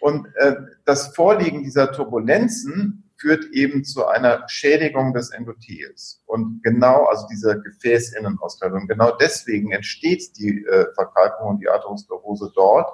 Und 0.01 0.27
äh, 0.37 0.55
das 0.85 1.15
Vorliegen 1.15 1.63
dieser 1.63 1.93
Turbulenzen 1.93 3.03
führt 3.19 3.45
eben 3.53 3.85
zu 3.85 4.07
einer 4.07 4.45
Schädigung 4.49 5.15
des 5.15 5.31
Endothels. 5.31 6.23
Und 6.27 6.63
genau, 6.63 7.07
also 7.07 7.27
dieser 7.31 7.57
Gefäßinnenauskalkung, 7.57 8.87
genau 8.87 9.13
deswegen 9.17 9.73
entsteht 9.73 10.37
die 10.39 10.65
äh, 10.65 10.87
Verkalkung 10.95 11.49
und 11.49 11.61
die 11.61 11.69
Atherosklerose 11.69 12.53
dort. 12.55 12.91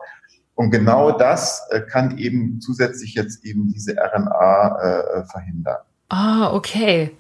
Und 0.55 0.71
genau 0.71 1.13
das 1.13 1.67
äh, 1.71 1.81
kann 1.81 2.19
eben 2.19 2.61
zusätzlich 2.61 3.15
jetzt 3.15 3.45
eben 3.45 3.69
diese 3.73 3.97
RNA 3.97 4.79
äh, 4.79 5.25
verhindern. 5.25 5.81
Ah, 6.09 6.55
okay. 6.55 7.17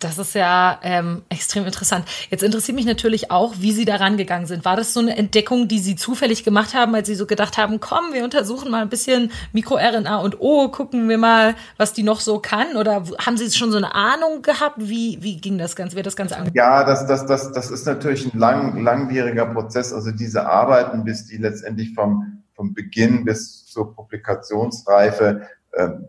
Das 0.00 0.16
ist 0.16 0.34
ja 0.34 0.80
ähm, 0.82 1.22
extrem 1.28 1.66
interessant. 1.66 2.06
Jetzt 2.30 2.42
interessiert 2.42 2.74
mich 2.74 2.86
natürlich 2.86 3.30
auch, 3.30 3.54
wie 3.58 3.72
Sie 3.72 3.84
daran 3.84 4.16
gegangen 4.16 4.46
sind. 4.46 4.64
War 4.64 4.74
das 4.74 4.94
so 4.94 5.00
eine 5.00 5.14
Entdeckung, 5.16 5.68
die 5.68 5.78
Sie 5.78 5.94
zufällig 5.94 6.42
gemacht 6.42 6.72
haben, 6.74 6.94
als 6.94 7.06
Sie 7.06 7.14
so 7.14 7.26
gedacht 7.26 7.58
haben, 7.58 7.80
komm, 7.80 8.14
wir 8.14 8.24
untersuchen 8.24 8.70
mal 8.70 8.80
ein 8.80 8.88
bisschen 8.88 9.30
MikroRNA 9.52 10.16
und 10.16 10.40
oh, 10.40 10.68
gucken 10.68 11.06
wir 11.08 11.18
mal, 11.18 11.54
was 11.76 11.92
die 11.92 12.02
noch 12.02 12.20
so 12.20 12.38
kann? 12.38 12.76
Oder 12.76 13.04
haben 13.24 13.36
Sie 13.36 13.50
schon 13.50 13.70
so 13.70 13.76
eine 13.76 13.94
Ahnung 13.94 14.40
gehabt? 14.40 14.76
Wie, 14.78 15.18
wie 15.20 15.36
ging 15.36 15.58
das 15.58 15.76
Ganze? 15.76 15.96
Wird 15.96 16.06
das 16.06 16.16
Ganze 16.16 16.36
angefangen? 16.36 16.56
Ja, 16.56 16.82
das, 16.84 17.06
das, 17.06 17.26
das, 17.26 17.52
das 17.52 17.70
ist 17.70 17.86
natürlich 17.86 18.32
ein 18.32 18.38
lang, 18.38 18.82
langwieriger 18.82 19.46
Prozess. 19.46 19.92
Also 19.92 20.12
diese 20.12 20.46
Arbeiten, 20.46 21.04
bis 21.04 21.26
die 21.26 21.36
letztendlich 21.36 21.94
vom, 21.94 22.42
vom 22.54 22.72
Beginn 22.72 23.26
bis 23.26 23.66
zur 23.66 23.94
Publikationsreife 23.94 25.42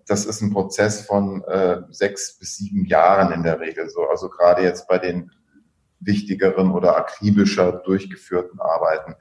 das 0.07 0.25
ist 0.25 0.41
ein 0.41 0.51
Prozess 0.51 1.05
von 1.05 1.43
äh, 1.43 1.81
sechs 1.89 2.37
bis 2.39 2.57
sieben 2.57 2.85
Jahren 2.85 3.31
in 3.31 3.43
der 3.43 3.59
Regel 3.59 3.89
so. 3.89 4.07
Also 4.09 4.29
gerade 4.29 4.63
jetzt 4.63 4.87
bei 4.87 4.97
den 4.97 5.31
wichtigeren 5.99 6.71
oder 6.71 6.97
akribischer 6.97 7.71
durchgeführten 7.71 8.59
Arbeiten. 8.59 9.15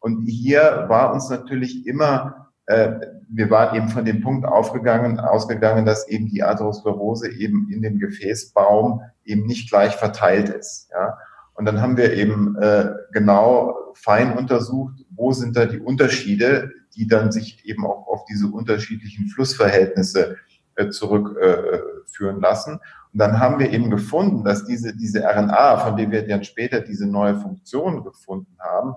Und 0.00 0.26
hier 0.26 0.86
war 0.88 1.12
uns 1.12 1.30
natürlich 1.30 1.86
immer, 1.86 2.52
äh, 2.66 2.92
wir 3.28 3.50
waren 3.50 3.76
eben 3.76 3.88
von 3.88 4.04
dem 4.04 4.22
Punkt 4.22 4.46
aufgegangen, 4.46 5.20
ausgegangen, 5.20 5.86
dass 5.86 6.08
eben 6.08 6.26
die 6.26 6.42
Atherosklerose 6.42 7.30
eben 7.30 7.70
in 7.72 7.82
dem 7.82 7.98
Gefäßbaum 7.98 9.02
eben 9.24 9.46
nicht 9.46 9.70
gleich 9.70 9.96
verteilt 9.96 10.48
ist. 10.48 10.90
Ja? 10.90 11.18
Und 11.56 11.64
dann 11.64 11.80
haben 11.80 11.96
wir 11.96 12.12
eben 12.12 12.56
äh, 12.56 12.90
genau 13.12 13.92
fein 13.94 14.36
untersucht, 14.36 15.04
wo 15.10 15.32
sind 15.32 15.56
da 15.56 15.64
die 15.64 15.80
Unterschiede, 15.80 16.70
die 16.94 17.06
dann 17.06 17.32
sich 17.32 17.64
eben 17.64 17.86
auch 17.86 18.06
auf 18.06 18.24
diese 18.26 18.46
unterschiedlichen 18.48 19.28
Flussverhältnisse 19.28 20.36
äh, 20.74 20.90
zurückführen 20.90 22.38
äh, 22.38 22.40
lassen. 22.40 22.80
Und 23.12 23.18
dann 23.18 23.40
haben 23.40 23.58
wir 23.58 23.72
eben 23.72 23.90
gefunden, 23.90 24.44
dass 24.44 24.66
diese, 24.66 24.94
diese 24.94 25.24
RNA, 25.24 25.78
von 25.78 25.96
der 25.96 26.10
wir 26.10 26.28
dann 26.28 26.44
später 26.44 26.80
diese 26.80 27.06
neue 27.06 27.40
Funktion 27.40 28.04
gefunden 28.04 28.56
haben, 28.58 28.94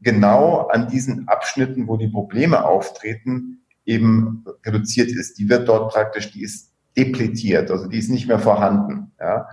genau 0.00 0.68
an 0.68 0.88
diesen 0.88 1.26
Abschnitten, 1.26 1.88
wo 1.88 1.96
die 1.96 2.08
Probleme 2.08 2.64
auftreten, 2.64 3.64
eben 3.84 4.44
reduziert 4.64 5.10
ist. 5.10 5.38
Die 5.38 5.48
wird 5.48 5.68
dort 5.68 5.92
praktisch, 5.92 6.30
die 6.30 6.42
ist 6.42 6.72
depletiert, 6.96 7.70
also 7.70 7.88
die 7.88 7.98
ist 7.98 8.10
nicht 8.10 8.28
mehr 8.28 8.38
vorhanden. 8.38 9.12
Ja. 9.18 9.48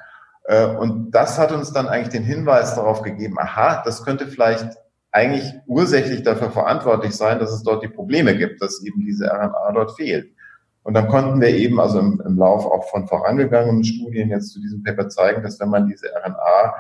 Äh, 0.46 0.68
und 0.68 1.12
das 1.12 1.38
hat 1.38 1.52
uns 1.52 1.74
dann 1.74 1.88
eigentlich 1.88 2.10
den 2.10 2.24
Hinweis 2.24 2.76
darauf 2.76 3.02
gegeben, 3.02 3.38
aha, 3.40 3.82
das 3.84 4.04
könnte 4.04 4.28
vielleicht 4.28 4.78
eigentlich 5.12 5.54
ursächlich 5.66 6.24
dafür 6.24 6.52
verantwortlich 6.52 7.16
sein, 7.16 7.40
dass 7.40 7.52
es 7.52 7.64
dort 7.64 7.84
die 7.84 7.88
Probleme 7.88 8.38
gibt, 8.38 8.62
dass 8.62 8.84
eben 8.84 9.00
diese 9.06 9.28
RNA 9.28 9.72
dort 9.74 9.96
fehlt. 9.96 10.32
Und 10.84 10.94
dann 10.94 11.08
konnten 11.08 11.42
wir 11.42 11.50
eben, 11.50 11.80
also 11.80 12.00
im, 12.00 12.22
im 12.26 12.38
Lauf 12.38 12.66
auch 12.66 12.90
von 12.90 13.08
vorangegangenen 13.08 13.84
Studien 13.84 14.30
jetzt 14.30 14.52
zu 14.52 14.60
diesem 14.60 14.84
Paper 14.84 15.10
zeigen, 15.10 15.42
dass 15.42 15.60
wenn 15.60 15.70
man 15.70 15.88
diese 15.88 16.08
RNA 16.08 16.76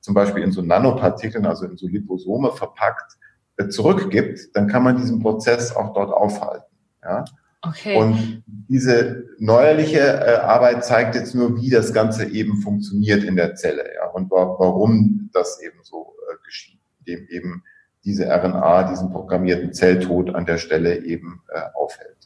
zum 0.00 0.14
Beispiel 0.14 0.42
in 0.42 0.52
so 0.52 0.62
Nanopartikeln, 0.62 1.44
also 1.44 1.66
in 1.66 1.76
so 1.76 1.86
Liposome 1.86 2.52
verpackt, 2.52 3.18
äh, 3.58 3.68
zurückgibt, 3.68 4.56
dann 4.56 4.66
kann 4.66 4.82
man 4.82 4.96
diesen 4.96 5.20
Prozess 5.20 5.76
auch 5.76 5.92
dort 5.92 6.12
aufhalten. 6.12 6.64
Ja? 7.02 7.24
Okay. 7.62 7.96
Und 7.96 8.42
diese 8.46 9.24
neuerliche 9.38 9.98
äh, 9.98 10.36
Arbeit 10.36 10.84
zeigt 10.84 11.14
jetzt 11.14 11.34
nur, 11.34 11.60
wie 11.60 11.68
das 11.68 11.92
Ganze 11.92 12.24
eben 12.26 12.62
funktioniert 12.62 13.22
in 13.22 13.36
der 13.36 13.54
Zelle, 13.54 13.84
ja, 13.94 14.08
und 14.08 14.30
wa 14.30 14.56
warum 14.58 15.28
das 15.32 15.60
eben 15.60 15.78
so 15.82 16.14
äh, 16.30 16.36
geschieht, 16.44 16.80
indem 17.00 17.26
eben 17.28 17.62
diese 18.04 18.26
RNA 18.26 18.84
diesen 18.84 19.12
programmierten 19.12 19.74
Zelltod 19.74 20.34
an 20.34 20.46
der 20.46 20.56
Stelle 20.56 21.04
eben 21.04 21.42
äh, 21.52 21.60
aufhält. 21.74 22.16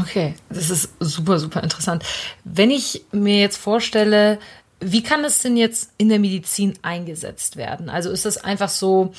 Okay, 0.00 0.34
das 0.48 0.70
ist 0.70 0.94
super, 1.00 1.38
super 1.38 1.62
interessant. 1.62 2.04
Wenn 2.44 2.70
ich 2.70 3.04
mir 3.12 3.40
jetzt 3.40 3.56
vorstelle, 3.56 4.38
wie 4.80 5.02
kann 5.02 5.22
das 5.22 5.40
denn 5.40 5.56
jetzt 5.56 5.92
in 5.98 6.08
der 6.08 6.18
Medizin 6.18 6.74
eingesetzt 6.80 7.56
werden? 7.56 7.90
Also 7.90 8.10
ist 8.10 8.24
das 8.24 8.38
einfach 8.38 8.70
so, 8.70 9.12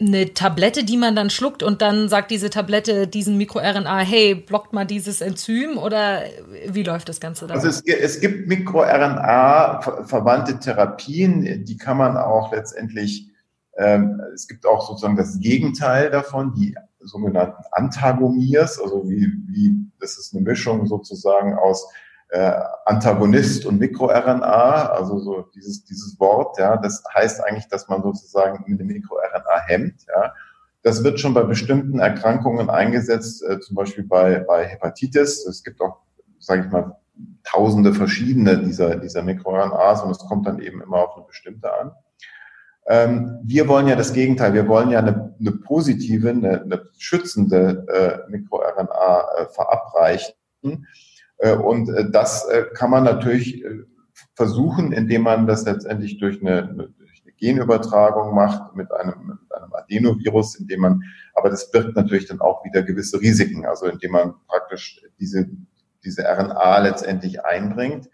eine 0.00 0.32
Tablette, 0.32 0.84
die 0.84 0.96
man 0.96 1.16
dann 1.16 1.28
schluckt 1.30 1.60
und 1.62 1.82
dann 1.82 2.08
sagt 2.08 2.30
diese 2.30 2.48
Tablette 2.50 3.08
diesen 3.08 3.36
MikroRNA, 3.36 3.98
hey, 3.98 4.36
blockt 4.36 4.72
mal 4.72 4.84
dieses 4.84 5.20
Enzym 5.20 5.76
oder 5.76 6.22
wie 6.66 6.84
läuft 6.84 7.08
das 7.08 7.18
Ganze 7.20 7.48
dann? 7.48 7.56
Also 7.56 7.66
es, 7.68 7.82
es 7.84 8.20
gibt 8.20 8.46
MikroRNA-verwandte 8.46 10.60
Therapien, 10.60 11.64
die 11.64 11.76
kann 11.76 11.96
man 11.96 12.16
auch 12.16 12.52
letztendlich, 12.52 13.32
ähm, 13.76 14.20
es 14.34 14.46
gibt 14.46 14.66
auch 14.66 14.86
sozusagen 14.86 15.16
das 15.16 15.40
Gegenteil 15.40 16.10
davon, 16.10 16.54
die 16.54 16.76
sogenannten 17.00 17.64
Antagomiers, 17.72 18.80
also 18.80 19.08
wie, 19.08 19.32
wie 19.48 19.72
das 20.00 20.16
ist 20.16 20.32
eine 20.34 20.44
Mischung 20.44 20.86
sozusagen 20.86 21.54
aus 21.54 21.88
äh, 22.30 22.52
Antagonist 22.84 23.64
und 23.64 23.78
MikroRNA, 23.78 24.90
also 24.90 25.18
so 25.18 25.46
dieses, 25.54 25.84
dieses 25.84 26.18
Wort, 26.20 26.58
ja, 26.58 26.76
das 26.76 27.02
heißt 27.14 27.42
eigentlich, 27.42 27.68
dass 27.68 27.88
man 27.88 28.02
sozusagen 28.02 28.64
mit 28.66 28.80
dem 28.80 28.86
MikroRNA 28.88 29.60
hemmt, 29.66 30.06
ja. 30.14 30.34
Das 30.82 31.02
wird 31.02 31.18
schon 31.18 31.34
bei 31.34 31.42
bestimmten 31.42 31.98
Erkrankungen 31.98 32.70
eingesetzt, 32.70 33.42
äh, 33.42 33.58
zum 33.60 33.74
Beispiel 33.76 34.04
bei, 34.04 34.38
bei 34.38 34.64
Hepatitis. 34.64 35.44
Es 35.44 35.64
gibt 35.64 35.80
auch, 35.80 35.98
sage 36.38 36.64
ich 36.64 36.70
mal, 36.70 36.96
tausende 37.42 37.92
verschiedene 37.92 38.58
dieser, 38.58 38.96
dieser 38.96 39.22
MikroRNAs 39.22 40.02
und 40.02 40.10
es 40.12 40.18
kommt 40.18 40.46
dann 40.46 40.60
eben 40.60 40.80
immer 40.80 40.98
auf 40.98 41.16
eine 41.16 41.26
bestimmte 41.26 41.72
an. 41.72 41.92
Ähm, 42.86 43.40
wir 43.42 43.68
wollen 43.68 43.88
ja 43.88 43.96
das 43.96 44.12
Gegenteil. 44.12 44.54
Wir 44.54 44.68
wollen 44.68 44.90
ja 44.90 45.00
eine, 45.00 45.34
eine 45.38 45.50
positive, 45.50 46.30
eine, 46.30 46.62
eine 46.62 46.88
schützende 46.96 47.86
äh, 48.26 48.30
MikroRNA 48.30 49.26
äh, 49.36 49.46
verabreichen 49.46 50.34
und 51.38 51.88
äh, 51.90 52.10
das 52.10 52.46
äh, 52.46 52.64
kann 52.74 52.90
man 52.90 53.04
natürlich 53.04 53.64
versuchen, 54.34 54.92
indem 54.92 55.22
man 55.22 55.46
das 55.46 55.64
letztendlich 55.64 56.18
durch 56.18 56.40
eine, 56.40 56.66
durch 56.74 57.22
eine 57.24 57.32
Genübertragung 57.38 58.34
macht 58.34 58.74
mit 58.74 58.92
einem, 58.92 59.26
mit 59.26 59.52
einem 59.52 59.72
Adenovirus, 59.72 60.56
indem 60.56 60.80
man, 60.80 61.02
aber 61.34 61.50
das 61.50 61.70
birgt 61.70 61.96
natürlich 61.96 62.26
dann 62.26 62.40
auch 62.40 62.64
wieder 62.64 62.82
gewisse 62.82 63.20
Risiken, 63.20 63.66
also 63.66 63.86
indem 63.86 64.12
man 64.12 64.34
praktisch 64.46 65.00
diese, 65.20 65.48
diese 66.04 66.22
RNA 66.22 66.78
letztendlich 66.80 67.44
einbringt. 67.44 68.08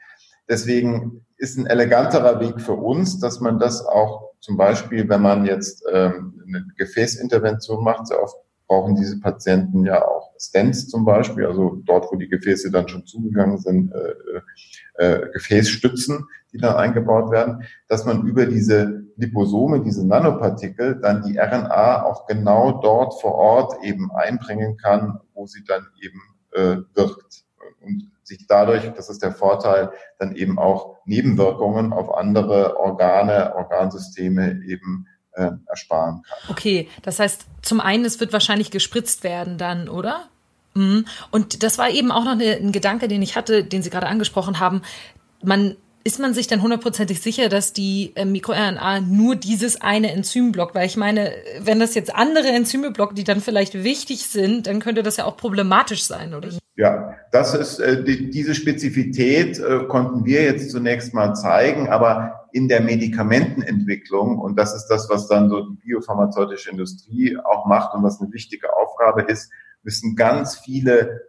Deswegen 0.49 1.25
ist 1.37 1.59
ein 1.59 1.67
eleganterer 1.67 2.41
Weg 2.41 2.61
für 2.61 2.75
uns, 2.75 3.19
dass 3.19 3.41
man 3.41 3.59
das 3.59 3.85
auch 3.85 4.33
zum 4.41 4.57
Beispiel, 4.57 5.09
wenn 5.09 5.23
man 5.23 5.47
jetzt 5.47 5.85
ähm, 5.91 6.43
eine 6.47 6.67
Gefäßintervention 6.77 7.83
macht, 7.83 8.07
sehr 8.09 8.23
oft 8.23 8.37
brauchen 8.67 8.97
diese 8.97 9.21
Patienten 9.21 9.85
ja 9.85 10.05
auch 10.05 10.33
Stents 10.39 10.89
zum 10.89 11.05
Beispiel, 11.05 11.47
also 11.47 11.81
dort, 11.85 12.11
wo 12.11 12.17
die 12.17 12.29
Gefäße 12.29 12.71
dann 12.71 12.89
schon 12.89 13.07
zugegangen 13.07 13.59
sind, 13.59 13.93
äh, 13.93 15.05
äh, 15.05 15.31
Gefäßstützen, 15.33 16.27
die 16.53 16.59
dann 16.59 16.77
eingebaut 16.77 17.31
werden, 17.31 17.65
dass 17.89 18.05
man 18.05 18.27
über 18.27 18.47
diese 18.47 19.05
Liposome, 19.17 19.81
diese 19.81 20.07
Nanopartikel, 20.07 21.01
dann 21.01 21.23
die 21.23 21.39
RNA 21.39 22.05
auch 22.05 22.27
genau 22.27 22.81
dort 22.81 23.21
vor 23.21 23.35
Ort 23.35 23.85
eben 23.85 24.11
einbringen 24.13 24.77
kann, 24.77 25.21
wo 25.35 25.47
sie 25.47 25.65
dann 25.65 25.87
eben 26.01 26.21
äh, 26.53 26.83
wirkt. 26.95 27.45
Und 27.81 28.11
sich 28.23 28.47
dadurch, 28.47 28.91
das 28.95 29.11
ist 29.11 29.23
der 29.23 29.33
Vorteil, 29.33 29.91
dann 30.19 30.35
eben 30.35 30.59
auch 30.59 30.97
Nebenwirkungen 31.05 31.93
auf 31.93 32.15
andere 32.15 32.79
Organe, 32.79 33.55
Organsysteme 33.55 34.63
eben 34.67 35.07
äh, 35.35 35.51
ersparen 35.67 36.23
kann. 36.23 36.39
Okay, 36.49 36.89
das 37.03 37.19
heißt, 37.19 37.47
zum 37.63 37.81
einen, 37.81 38.05
es 38.05 38.21
wird 38.21 38.33
wahrscheinlich 38.33 38.71
gespritzt 38.71 39.25
werden 39.25 39.59
dann, 39.59 39.89
oder? 39.89 40.29
Mhm. 40.75 41.07
Und 41.31 41.63
das 41.63 41.79
war 41.79 41.91
eben 41.91 42.11
auch 42.11 42.25
noch 42.25 42.33
eine, 42.33 42.57
ein 42.57 42.73
Gedanke, 42.73 43.09
den 43.09 43.23
ich 43.23 43.37
hatte, 43.37 43.65
den 43.65 43.83
Sie 43.83 43.91
gerade 43.91 44.07
angesprochen 44.07 44.61
haben. 44.61 44.83
Man 45.43 45.77
ist 46.05 46.21
man 46.21 46.35
sich 46.35 46.47
dann 46.47 46.61
hundertprozentig 46.61 47.21
sicher, 47.23 47.49
dass 47.49 47.73
die 47.73 48.13
äh, 48.15 48.27
MikroRNA 48.27 49.01
nur 49.01 49.37
dieses 49.37 49.81
eine 49.81 50.13
Enzym 50.13 50.53
blockt? 50.53 50.75
Weil 50.75 50.87
ich 50.87 50.99
meine, 50.99 51.33
wenn 51.61 51.81
das 51.81 51.95
jetzt 51.95 52.15
andere 52.15 52.49
Enzyme 52.49 52.91
blockt, 52.91 53.17
die 53.17 53.25
dann 53.25 53.41
vielleicht 53.41 53.83
wichtig 53.83 54.27
sind, 54.27 54.67
dann 54.67 54.81
könnte 54.81 55.03
das 55.03 55.17
ja 55.17 55.25
auch 55.25 55.39
problematisch 55.39 56.05
sein, 56.05 56.35
oder? 56.35 56.51
Ja, 56.77 57.15
das 57.33 57.55
ist 57.55 57.79
äh, 57.79 58.05
die, 58.05 58.31
diese 58.31 58.55
Spezifität 58.55 59.59
äh, 59.59 59.85
konnten 59.89 60.27
wir 60.27 60.43
jetzt 60.43 60.71
zunächst 60.71 61.15
mal 61.15 61.35
zeigen, 61.35 61.89
aber 61.89 62.49
in 62.53 62.69
der 62.69 62.83
Medikamentenentwicklung 62.83 64.39
und 64.39 64.59
das 64.59 64.75
ist 64.75 64.89
das, 64.89 65.09
was 65.09 65.27
dann 65.27 65.49
so 65.49 65.61
die 65.61 65.77
biopharmazeutische 65.77 66.71
Industrie 66.71 67.39
auch 67.43 67.67
macht 67.67 67.95
und 67.95 68.03
was 68.03 68.21
eine 68.21 68.33
wichtige 68.33 68.77
Aufgabe 68.77 69.23
ist, 69.23 69.51
müssen 69.83 70.17
ganz 70.17 70.59
viele 70.59 71.23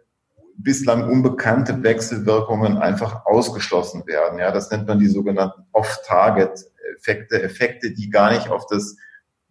bislang 0.58 1.08
unbekannte 1.08 1.82
Wechselwirkungen 1.82 2.78
einfach 2.78 3.26
ausgeschlossen 3.26 4.06
werden. 4.06 4.38
Ja, 4.38 4.52
das 4.52 4.70
nennt 4.70 4.86
man 4.86 4.98
die 4.98 5.08
sogenannten 5.08 5.62
Off-Target-Effekte, 5.72 7.42
Effekte, 7.42 7.92
die 7.92 8.10
gar 8.10 8.32
nicht 8.32 8.48
auf 8.50 8.66
das 8.66 8.96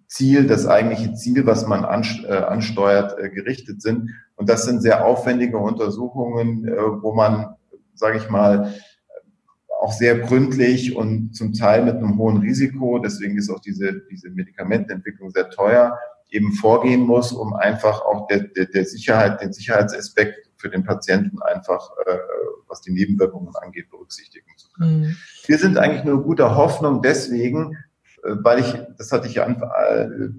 Ziel, 0.07 0.47
das 0.47 0.67
eigentliche 0.67 1.13
Ziel, 1.13 1.45
was 1.45 1.67
man 1.67 1.83
äh, 1.83 1.88
ansteuert, 1.88 3.19
äh, 3.19 3.29
gerichtet 3.29 3.81
sind. 3.81 4.12
Und 4.35 4.50
das 4.50 4.65
sind 4.65 4.81
sehr 4.81 5.05
aufwendige 5.05 5.57
Untersuchungen, 5.57 6.67
äh, 6.67 6.75
wo 7.01 7.13
man, 7.13 7.55
sage 7.93 8.17
ich 8.17 8.29
mal, 8.29 8.74
auch 9.81 9.91
sehr 9.91 10.17
gründlich 10.19 10.95
und 10.95 11.35
zum 11.35 11.53
Teil 11.53 11.83
mit 11.83 11.97
einem 11.97 12.17
hohen 12.17 12.38
Risiko, 12.38 12.97
deswegen 13.00 13.38
ist 13.38 13.50
auch 13.50 13.59
diese, 13.59 14.01
diese 14.09 14.29
Medikamentenentwicklung 14.29 15.31
sehr 15.31 15.50
teuer, 15.50 15.97
eben 16.31 16.53
vorgehen 16.53 17.01
muss, 17.01 17.31
um 17.31 17.53
einfach 17.53 18.01
auch 18.01 18.27
der, 18.27 18.45
der, 18.45 18.65
der 18.65 18.85
Sicherheit, 18.85 19.41
den 19.41 19.53
Sicherheitsaspekt 19.53 20.45
für 20.57 20.69
den 20.69 20.83
Patienten 20.83 21.41
einfach, 21.41 21.91
äh, 22.05 22.17
was 22.67 22.81
die 22.81 22.91
Nebenwirkungen 22.91 23.53
angeht, 23.55 23.89
berücksichtigen 23.89 24.47
zu 24.57 24.69
können. 24.71 25.00
Mhm. 25.01 25.15
Wir 25.45 25.57
sind 25.57 25.77
eigentlich 25.77 26.03
nur 26.03 26.24
guter 26.24 26.55
Hoffnung 26.55 27.01
deswegen, 27.01 27.77
äh, 28.24 28.35
weil 28.41 28.59
ich, 28.59 28.74
das 28.97 29.12
hatte 29.12 29.27
ich 29.27 29.35
ja 29.35 29.45
äh, 29.47 30.29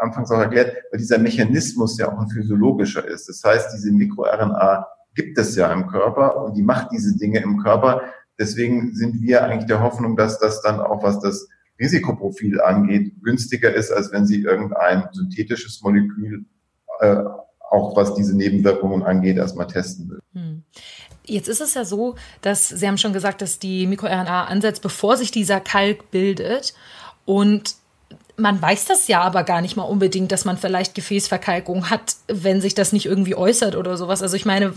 anfangs 0.00 0.30
auch 0.30 0.38
erklärt, 0.38 0.76
weil 0.90 0.98
dieser 0.98 1.18
Mechanismus 1.18 1.98
ja 1.98 2.12
auch 2.12 2.18
ein 2.18 2.28
physiologischer 2.28 3.06
ist. 3.06 3.28
Das 3.28 3.42
heißt, 3.44 3.74
diese 3.74 3.92
MikroRNA 3.92 4.86
gibt 5.14 5.38
es 5.38 5.56
ja 5.56 5.72
im 5.72 5.86
Körper 5.88 6.44
und 6.44 6.56
die 6.56 6.62
macht 6.62 6.92
diese 6.92 7.16
Dinge 7.16 7.40
im 7.40 7.58
Körper. 7.62 8.02
Deswegen 8.38 8.94
sind 8.94 9.20
wir 9.20 9.44
eigentlich 9.44 9.66
der 9.66 9.82
Hoffnung, 9.82 10.16
dass 10.16 10.38
das 10.38 10.62
dann 10.62 10.80
auch, 10.80 11.02
was 11.02 11.20
das 11.20 11.48
Risikoprofil 11.78 12.60
angeht, 12.60 13.14
günstiger 13.22 13.74
ist, 13.74 13.90
als 13.90 14.12
wenn 14.12 14.26
Sie 14.26 14.42
irgendein 14.42 15.08
synthetisches 15.12 15.80
Molekül 15.82 16.44
äh, 17.00 17.24
auch 17.70 17.96
was 17.96 18.14
diese 18.14 18.36
Nebenwirkungen 18.36 19.02
angeht, 19.02 19.36
erstmal 19.36 19.66
testen 19.66 20.10
will. 20.10 20.20
Hm. 20.34 20.62
Jetzt 21.24 21.48
ist 21.48 21.60
es 21.60 21.74
ja 21.74 21.84
so, 21.84 22.16
dass 22.42 22.68
Sie 22.68 22.86
haben 22.86 22.98
schon 22.98 23.12
gesagt, 23.12 23.40
dass 23.40 23.58
die 23.58 23.86
MikroRNA 23.86 24.44
ansetzt, 24.44 24.82
bevor 24.82 25.16
sich 25.16 25.30
dieser 25.30 25.60
Kalk 25.60 26.10
bildet. 26.10 26.74
Und 27.24 27.76
man 28.36 28.60
weiß 28.60 28.86
das 28.86 29.06
ja 29.06 29.20
aber 29.20 29.44
gar 29.44 29.60
nicht 29.60 29.76
mal 29.76 29.84
unbedingt, 29.84 30.32
dass 30.32 30.44
man 30.44 30.56
vielleicht 30.56 30.94
Gefäßverkalkung 30.94 31.90
hat, 31.90 32.16
wenn 32.26 32.60
sich 32.60 32.74
das 32.74 32.92
nicht 32.92 33.06
irgendwie 33.06 33.34
äußert 33.34 33.76
oder 33.76 33.96
sowas. 33.96 34.22
Also 34.22 34.34
ich 34.34 34.46
meine, 34.46 34.72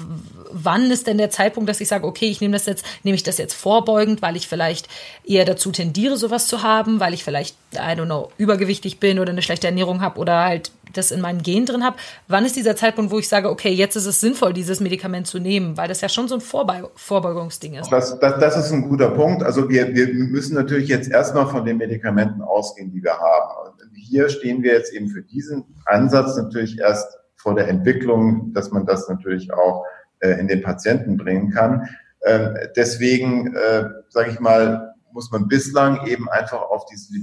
wann 0.51 0.91
ist 0.91 1.07
denn 1.07 1.17
der 1.17 1.29
Zeitpunkt, 1.29 1.69
dass 1.69 1.81
ich 1.81 1.87
sage, 1.87 2.05
okay, 2.05 2.27
ich 2.27 2.41
nehme 2.41 2.53
das 2.53 2.65
jetzt, 2.65 2.85
nehme 3.03 3.15
ich 3.15 3.23
das 3.23 3.37
jetzt 3.37 3.53
vorbeugend, 3.53 4.21
weil 4.21 4.35
ich 4.35 4.47
vielleicht 4.47 4.87
eher 5.25 5.45
dazu 5.45 5.71
tendiere, 5.71 6.17
sowas 6.17 6.47
zu 6.47 6.61
haben, 6.61 6.99
weil 6.99 7.13
ich 7.13 7.23
vielleicht, 7.23 7.55
I 7.73 7.77
don't 7.77 8.05
know, 8.05 8.31
übergewichtig 8.37 8.99
bin 8.99 9.17
oder 9.17 9.31
eine 9.31 9.41
schlechte 9.41 9.67
Ernährung 9.67 10.01
habe 10.01 10.19
oder 10.19 10.43
halt 10.43 10.71
das 10.93 11.11
in 11.11 11.21
meinem 11.21 11.41
Gen 11.41 11.65
drin 11.65 11.83
habe. 11.83 11.97
Wann 12.27 12.45
ist 12.45 12.55
dieser 12.55 12.75
Zeitpunkt, 12.75 13.11
wo 13.11 13.19
ich 13.19 13.27
sage, 13.27 13.49
okay, 13.49 13.69
jetzt 13.69 13.95
ist 13.95 14.05
es 14.05 14.21
sinnvoll, 14.21 14.53
dieses 14.53 14.79
Medikament 14.79 15.27
zu 15.27 15.39
nehmen, 15.39 15.77
weil 15.77 15.87
das 15.87 16.01
ja 16.01 16.09
schon 16.09 16.27
so 16.27 16.35
ein 16.35 16.41
Vorbe 16.41 16.91
Vorbeugungsding 16.95 17.75
ist. 17.75 17.91
Das, 17.91 18.19
das, 18.19 18.39
das 18.39 18.57
ist 18.57 18.71
ein 18.71 18.87
guter 18.87 19.11
Punkt. 19.11 19.43
Also 19.43 19.69
wir, 19.69 19.93
wir 19.93 20.13
müssen 20.13 20.55
natürlich 20.55 20.87
jetzt 20.87 21.09
erstmal 21.09 21.47
von 21.47 21.65
den 21.65 21.77
Medikamenten 21.77 22.41
ausgehen, 22.41 22.91
die 22.91 23.03
wir 23.03 23.13
haben. 23.13 23.71
Und 23.81 23.95
hier 23.95 24.29
stehen 24.29 24.63
wir 24.63 24.73
jetzt 24.73 24.93
eben 24.93 25.09
für 25.09 25.21
diesen 25.21 25.65
Ansatz 25.85 26.37
natürlich 26.37 26.79
erst 26.79 27.07
vor 27.35 27.55
der 27.55 27.67
Entwicklung, 27.67 28.53
dass 28.53 28.71
man 28.71 28.85
das 28.85 29.09
natürlich 29.09 29.53
auch 29.53 29.83
äh, 30.19 30.39
in 30.39 30.47
den 30.47 30.61
Patienten 30.61 31.17
bringen 31.17 31.51
kann. 31.51 31.89
Ähm, 32.25 32.55
deswegen, 32.75 33.53
äh, 33.55 33.85
sage 34.09 34.31
ich 34.31 34.39
mal, 34.39 34.93
muss 35.11 35.31
man 35.31 35.47
bislang 35.47 36.07
eben 36.07 36.29
einfach 36.29 36.61
auf 36.61 36.85
diese 36.85 37.13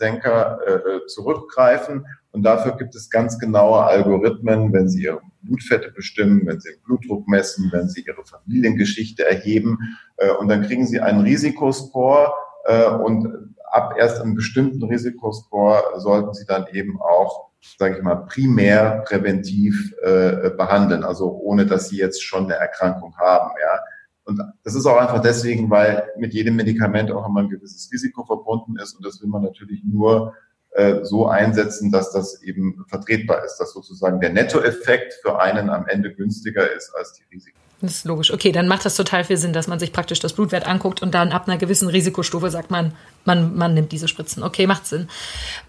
Lipidsenker 0.00 0.58
äh, 0.66 1.06
zurückgreifen. 1.06 2.06
Und 2.32 2.42
dafür 2.42 2.76
gibt 2.76 2.94
es 2.94 3.10
ganz 3.10 3.38
genaue 3.38 3.84
Algorithmen, 3.84 4.72
wenn 4.72 4.88
Sie 4.88 5.02
Ihre 5.02 5.20
Blutfette 5.42 5.90
bestimmen, 5.90 6.46
wenn 6.46 6.60
Sie 6.60 6.70
den 6.70 6.82
Blutdruck 6.82 7.26
messen, 7.28 7.70
wenn 7.72 7.88
Sie 7.88 8.02
Ihre 8.02 8.24
Familiengeschichte 8.24 9.26
erheben. 9.26 9.78
Äh, 10.16 10.30
und 10.32 10.48
dann 10.48 10.62
kriegen 10.62 10.86
Sie 10.86 11.00
einen 11.00 11.22
Risikoscore. 11.22 12.32
Äh, 12.64 12.88
und 12.88 13.54
ab 13.70 13.94
erst 13.98 14.20
einem 14.20 14.34
bestimmten 14.34 14.84
Risikoscore 14.84 15.82
sollten 15.98 16.34
Sie 16.34 16.46
dann 16.46 16.66
eben 16.72 17.00
auch 17.00 17.50
sage 17.78 17.98
ich 17.98 18.02
mal, 18.02 18.16
primär 18.26 19.02
präventiv 19.06 19.94
äh, 20.02 20.48
behandeln, 20.56 21.04
also 21.04 21.30
ohne 21.42 21.66
dass 21.66 21.90
sie 21.90 21.98
jetzt 21.98 22.22
schon 22.24 22.44
eine 22.44 22.54
Erkrankung 22.54 23.14
haben. 23.18 23.50
Ja. 23.60 23.80
Und 24.24 24.40
das 24.64 24.74
ist 24.74 24.86
auch 24.86 24.98
einfach 24.98 25.20
deswegen, 25.20 25.70
weil 25.70 26.08
mit 26.18 26.34
jedem 26.34 26.56
Medikament 26.56 27.10
auch 27.10 27.26
immer 27.26 27.40
ein 27.40 27.48
gewisses 27.48 27.90
Risiko 27.92 28.24
verbunden 28.24 28.76
ist 28.78 28.94
und 28.94 29.04
das 29.04 29.20
will 29.20 29.28
man 29.28 29.42
natürlich 29.42 29.82
nur 29.84 30.34
äh, 30.72 31.04
so 31.04 31.26
einsetzen, 31.26 31.90
dass 31.90 32.12
das 32.12 32.42
eben 32.42 32.84
vertretbar 32.88 33.44
ist, 33.44 33.56
dass 33.56 33.72
sozusagen 33.72 34.20
der 34.20 34.30
Nettoeffekt 34.30 35.14
für 35.14 35.40
einen 35.40 35.68
am 35.68 35.86
Ende 35.88 36.14
günstiger 36.14 36.70
ist 36.72 36.94
als 36.94 37.12
die 37.14 37.24
Risiken. 37.34 37.58
Das 37.82 37.92
ist 37.92 38.04
logisch. 38.04 38.30
Okay, 38.32 38.52
dann 38.52 38.68
macht 38.68 38.84
das 38.84 38.94
total 38.94 39.24
viel 39.24 39.38
Sinn, 39.38 39.54
dass 39.54 39.66
man 39.66 39.78
sich 39.78 39.92
praktisch 39.92 40.20
das 40.20 40.34
Blutwert 40.34 40.66
anguckt 40.66 41.00
und 41.00 41.14
dann 41.14 41.32
ab 41.32 41.48
einer 41.48 41.56
gewissen 41.56 41.88
Risikostufe 41.88 42.50
sagt 42.50 42.70
man, 42.70 42.92
man, 43.24 43.56
man 43.56 43.72
nimmt 43.72 43.90
diese 43.92 44.06
Spritzen. 44.06 44.42
Okay, 44.42 44.66
macht 44.66 44.86
Sinn. 44.86 45.08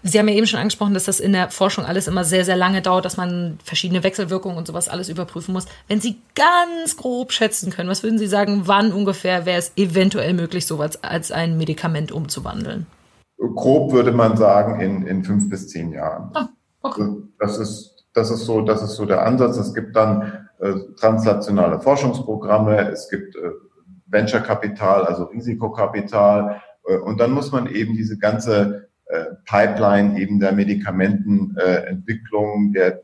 Sie 0.02 0.18
haben 0.18 0.28
ja 0.28 0.34
eben 0.34 0.46
schon 0.46 0.60
angesprochen, 0.60 0.92
dass 0.92 1.04
das 1.04 1.20
in 1.20 1.32
der 1.32 1.50
Forschung 1.50 1.86
alles 1.86 2.08
immer 2.08 2.24
sehr, 2.24 2.44
sehr 2.44 2.56
lange 2.56 2.82
dauert, 2.82 3.06
dass 3.06 3.16
man 3.16 3.58
verschiedene 3.64 4.02
Wechselwirkungen 4.02 4.58
und 4.58 4.66
sowas 4.66 4.90
alles 4.90 5.08
überprüfen 5.08 5.54
muss. 5.54 5.64
Wenn 5.88 6.00
Sie 6.02 6.18
ganz 6.34 6.98
grob 6.98 7.32
schätzen 7.32 7.70
können, 7.70 7.88
was 7.88 8.02
würden 8.02 8.18
Sie 8.18 8.26
sagen, 8.26 8.62
wann 8.66 8.92
ungefähr 8.92 9.46
wäre 9.46 9.58
es 9.58 9.72
eventuell 9.76 10.34
möglich, 10.34 10.66
sowas 10.66 11.02
als 11.02 11.32
ein 11.32 11.56
Medikament 11.56 12.12
umzuwandeln? 12.12 12.86
Grob 13.38 13.92
würde 13.92 14.12
man 14.12 14.36
sagen, 14.36 14.80
in, 14.80 15.06
in 15.06 15.24
fünf 15.24 15.48
bis 15.48 15.68
zehn 15.68 15.92
Jahren. 15.92 16.30
Ah, 16.34 16.48
okay. 16.82 17.08
Das 17.38 17.58
ist, 17.58 18.04
das 18.12 18.30
ist 18.30 18.44
so, 18.44 18.60
das 18.60 18.82
ist 18.82 18.96
so 18.96 19.06
der 19.06 19.24
Ansatz. 19.24 19.56
Es 19.56 19.74
gibt 19.74 19.96
dann 19.96 20.48
äh, 20.62 20.74
translationale 20.96 21.78
Forschungsprogramme, 21.80 22.88
es 22.90 23.10
gibt 23.10 23.34
äh, 23.34 23.50
Venture-Kapital, 24.06 25.04
also 25.04 25.24
Risikokapital. 25.24 26.62
Äh, 26.86 26.98
und 26.98 27.18
dann 27.18 27.32
muss 27.32 27.50
man 27.50 27.66
eben 27.66 27.94
diese 27.94 28.16
ganze 28.16 28.88
äh, 29.06 29.24
Pipeline 29.44 30.20
eben 30.20 30.38
der 30.38 30.52
Medikamentenentwicklung, 30.52 32.72
der 32.72 33.02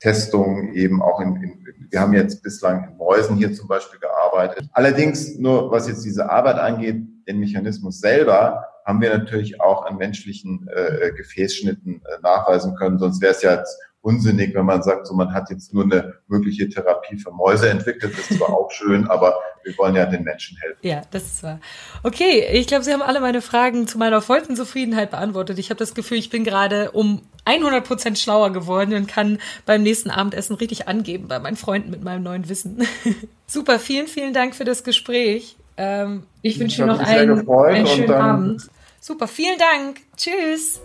Testung 0.00 0.74
eben 0.74 1.00
auch 1.00 1.20
in, 1.20 1.36
in, 1.36 1.64
wir 1.88 2.00
haben 2.00 2.14
jetzt 2.14 2.42
bislang 2.42 2.88
in 2.90 2.96
Mäusen 2.96 3.36
hier 3.36 3.54
zum 3.54 3.68
Beispiel 3.68 4.00
gearbeitet. 4.00 4.68
Allerdings 4.72 5.38
nur, 5.38 5.70
was 5.70 5.86
jetzt 5.88 6.04
diese 6.04 6.28
Arbeit 6.28 6.58
angeht, 6.58 7.06
den 7.28 7.38
Mechanismus 7.38 8.00
selber, 8.00 8.64
haben 8.84 9.00
wir 9.00 9.16
natürlich 9.16 9.60
auch 9.60 9.86
an 9.86 9.98
menschlichen 9.98 10.68
äh, 10.74 11.12
Gefäßschnitten 11.12 12.02
äh, 12.04 12.18
nachweisen 12.22 12.74
können. 12.74 12.98
Sonst 12.98 13.22
wäre 13.22 13.30
es 13.32 13.42
ja 13.42 13.54
jetzt 13.54 13.78
unsinnig, 14.00 14.54
wenn 14.54 14.64
man 14.64 14.82
sagt, 14.82 15.06
so 15.06 15.14
man 15.14 15.32
hat 15.32 15.50
jetzt 15.50 15.74
nur 15.74 15.84
eine 15.84 16.14
mögliche 16.28 16.68
Therapie 16.68 17.18
für 17.18 17.30
Mäuse 17.30 17.68
entwickelt. 17.68 18.14
Das 18.16 18.30
ist 18.30 18.38
zwar 18.38 18.50
auch 18.50 18.70
schön, 18.70 19.08
aber 19.08 19.38
wir 19.64 19.76
wollen 19.76 19.94
ja 19.94 20.06
den 20.06 20.22
Menschen 20.22 20.56
helfen. 20.58 20.78
Ja, 20.82 21.02
das 21.10 21.24
ist 21.24 21.42
wahr. 21.42 21.60
Okay, 22.02 22.46
ich 22.52 22.66
glaube, 22.66 22.84
Sie 22.84 22.92
haben 22.92 23.02
alle 23.02 23.20
meine 23.20 23.42
Fragen 23.42 23.86
zu 23.86 23.98
meiner 23.98 24.22
vollsten 24.22 24.56
Zufriedenheit 24.56 25.10
beantwortet. 25.10 25.58
Ich 25.58 25.70
habe 25.70 25.78
das 25.78 25.94
Gefühl, 25.94 26.18
ich 26.18 26.30
bin 26.30 26.44
gerade 26.44 26.92
um 26.92 27.22
100 27.44 27.86
Prozent 27.86 28.18
schlauer 28.18 28.52
geworden 28.52 28.94
und 28.94 29.08
kann 29.08 29.38
beim 29.66 29.82
nächsten 29.82 30.10
Abendessen 30.10 30.56
richtig 30.56 30.88
angeben 30.88 31.28
bei 31.28 31.38
meinen 31.38 31.56
Freunden 31.56 31.90
mit 31.90 32.02
meinem 32.02 32.22
neuen 32.22 32.48
Wissen. 32.48 32.86
Super, 33.46 33.78
vielen, 33.78 34.06
vielen 34.06 34.32
Dank 34.32 34.54
für 34.54 34.64
das 34.64 34.84
Gespräch. 34.84 35.56
Ähm, 35.76 36.24
ich 36.42 36.58
wünsche 36.58 36.82
Ihnen 36.82 36.88
noch 36.88 37.00
einen, 37.00 37.48
einen 37.48 37.86
schönen 37.86 38.10
Abend. 38.12 38.68
Super, 39.00 39.28
vielen 39.28 39.58
Dank. 39.58 40.00
Tschüss. 40.16 40.80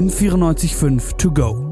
M945 0.00 1.16
To 1.18 1.30
Go 1.30 1.69